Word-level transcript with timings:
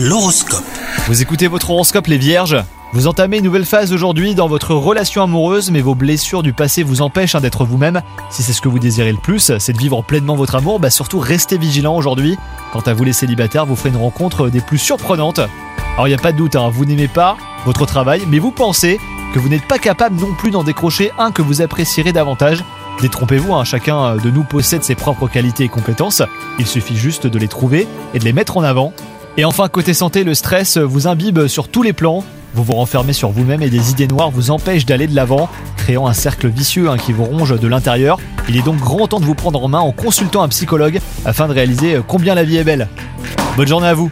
L'horoscope. 0.00 0.62
Vous 1.08 1.22
écoutez 1.22 1.48
votre 1.48 1.70
horoscope 1.70 2.06
les 2.06 2.18
vierges? 2.18 2.56
Vous 2.92 3.08
entamez 3.08 3.38
une 3.38 3.44
nouvelle 3.44 3.64
phase 3.64 3.92
aujourd'hui 3.92 4.36
dans 4.36 4.46
votre 4.46 4.72
relation 4.72 5.24
amoureuse, 5.24 5.72
mais 5.72 5.80
vos 5.80 5.96
blessures 5.96 6.44
du 6.44 6.52
passé 6.52 6.84
vous 6.84 7.02
empêchent 7.02 7.34
hein, 7.34 7.40
d'être 7.40 7.64
vous-même. 7.64 8.00
Si 8.30 8.44
c'est 8.44 8.52
ce 8.52 8.60
que 8.60 8.68
vous 8.68 8.78
désirez 8.78 9.10
le 9.10 9.18
plus, 9.18 9.50
c'est 9.58 9.72
de 9.72 9.78
vivre 9.78 10.00
pleinement 10.04 10.36
votre 10.36 10.54
amour, 10.54 10.78
bah 10.78 10.90
surtout 10.90 11.18
restez 11.18 11.58
vigilant 11.58 11.96
aujourd'hui. 11.96 12.38
Quant 12.72 12.82
à 12.86 12.94
vous 12.94 13.02
les 13.02 13.12
célibataires, 13.12 13.66
vous 13.66 13.74
ferez 13.74 13.88
une 13.88 13.96
rencontre 13.96 14.50
des 14.50 14.60
plus 14.60 14.78
surprenantes. 14.78 15.40
Alors 15.94 16.06
il 16.06 16.10
n'y 16.10 16.16
a 16.16 16.22
pas 16.22 16.30
de 16.30 16.36
doute, 16.36 16.54
hein, 16.54 16.70
vous 16.72 16.84
n'aimez 16.84 17.08
pas 17.08 17.36
votre 17.66 17.84
travail, 17.84 18.22
mais 18.28 18.38
vous 18.38 18.52
pensez 18.52 19.00
que 19.34 19.40
vous 19.40 19.48
n'êtes 19.48 19.66
pas 19.66 19.78
capable 19.78 20.14
non 20.14 20.32
plus 20.32 20.52
d'en 20.52 20.62
décrocher 20.62 21.10
un 21.18 21.32
que 21.32 21.42
vous 21.42 21.60
apprécierez 21.60 22.12
davantage. 22.12 22.62
Détrompez-vous, 23.00 23.52
hein, 23.52 23.64
chacun 23.64 24.14
de 24.14 24.30
nous 24.30 24.44
possède 24.44 24.84
ses 24.84 24.94
propres 24.94 25.26
qualités 25.26 25.64
et 25.64 25.68
compétences, 25.68 26.22
il 26.60 26.68
suffit 26.68 26.96
juste 26.96 27.26
de 27.26 27.38
les 27.40 27.48
trouver 27.48 27.88
et 28.14 28.20
de 28.20 28.24
les 28.24 28.32
mettre 28.32 28.58
en 28.58 28.62
avant. 28.62 28.92
Et 29.38 29.44
enfin, 29.44 29.68
côté 29.68 29.94
santé, 29.94 30.24
le 30.24 30.34
stress 30.34 30.78
vous 30.78 31.06
imbibe 31.06 31.46
sur 31.46 31.68
tous 31.68 31.84
les 31.84 31.92
plans. 31.92 32.24
Vous 32.54 32.64
vous 32.64 32.72
renfermez 32.72 33.12
sur 33.12 33.30
vous-même 33.30 33.62
et 33.62 33.70
des 33.70 33.92
idées 33.92 34.08
noires 34.08 34.32
vous 34.32 34.50
empêchent 34.50 34.84
d'aller 34.84 35.06
de 35.06 35.14
l'avant, 35.14 35.48
créant 35.76 36.08
un 36.08 36.12
cercle 36.12 36.48
vicieux 36.48 36.90
hein, 36.90 36.96
qui 36.96 37.12
vous 37.12 37.22
ronge 37.22 37.56
de 37.56 37.68
l'intérieur. 37.68 38.18
Il 38.48 38.56
est 38.56 38.62
donc 38.62 38.78
grand 38.78 39.06
temps 39.06 39.20
de 39.20 39.24
vous 39.24 39.36
prendre 39.36 39.62
en 39.62 39.68
main 39.68 39.78
en 39.78 39.92
consultant 39.92 40.42
un 40.42 40.48
psychologue 40.48 40.98
afin 41.24 41.46
de 41.46 41.52
réaliser 41.52 42.00
combien 42.08 42.34
la 42.34 42.42
vie 42.42 42.56
est 42.56 42.64
belle. 42.64 42.88
Bonne 43.56 43.68
journée 43.68 43.86
à 43.86 43.94
vous 43.94 44.10